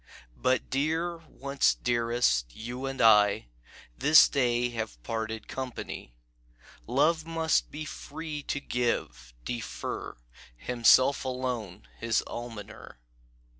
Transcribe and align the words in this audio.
"But, 0.35 0.71
dear, 0.71 1.17
once 1.27 1.75
dearest, 1.75 2.55
you 2.55 2.87
and 2.87 2.99
I 3.01 3.49
This 3.95 4.27
day 4.27 4.69
have 4.71 4.97
parted 5.03 5.47
company. 5.47 6.15
Love 6.87 7.23
must 7.27 7.69
be 7.69 7.85
free 7.85 8.41
to 8.41 8.59
give, 8.59 9.35
defer, 9.45 10.17
Himself 10.57 11.23
alone 11.23 11.87
his 11.99 12.23
almoner. 12.23 12.97